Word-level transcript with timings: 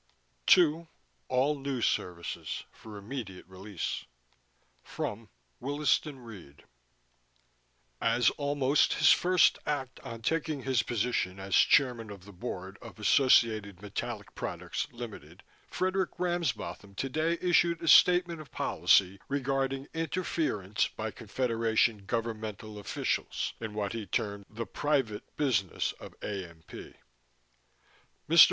TO: 0.47 0.87
All 1.27 1.59
news 1.59 1.85
services, 1.85 2.63
for 2.71 2.97
immediate 2.97 3.45
release 3.47 4.05
FROM: 4.81 5.29
Williston 5.59 6.17
Reed 6.21 6.63
As 8.01 8.31
almost 8.31 8.93
his 8.93 9.11
first 9.11 9.59
act 9.63 9.99
on 9.99 10.23
taking 10.23 10.63
his 10.63 10.81
position 10.81 11.39
as 11.39 11.53
Chairman 11.55 12.09
of 12.09 12.25
the 12.25 12.31
Board 12.33 12.79
of 12.81 12.97
Associated 12.97 13.79
Metallic 13.79 14.33
Products, 14.33 14.87
Ltd., 14.87 15.41
Frederick 15.69 16.17
Ramsbotham 16.17 16.95
today 16.95 17.37
issued 17.39 17.83
a 17.83 17.87
statement 17.87 18.41
of 18.41 18.49
policy 18.49 19.19
regarding 19.29 19.85
"interference 19.93 20.87
by 20.87 21.11
Confederation 21.11 22.05
governmental 22.07 22.79
officials" 22.79 23.53
in 23.59 23.75
what 23.75 23.93
he 23.93 24.07
termed 24.07 24.47
the 24.49 24.65
"private 24.65 25.35
business 25.37 25.91
of 25.99 26.15
AMP." 26.23 26.71
Mr. 28.27 28.39